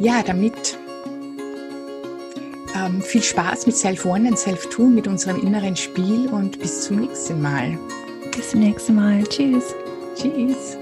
Ja, 0.00 0.22
damit 0.22 0.78
ähm, 2.74 3.02
viel 3.02 3.22
Spaß 3.22 3.66
mit 3.66 3.76
Self-One 3.76 4.30
und 4.30 4.38
Self-Two, 4.38 4.86
mit 4.86 5.06
unserem 5.06 5.40
inneren 5.40 5.76
Spiel 5.76 6.28
und 6.28 6.58
bis 6.58 6.84
zum 6.84 7.00
nächsten 7.00 7.40
Mal. 7.40 7.78
Bis 8.34 8.50
zum 8.50 8.60
nächsten 8.60 8.94
Mal. 8.94 9.22
Tschüss. 9.24 9.74
Tschüss. 10.16 10.76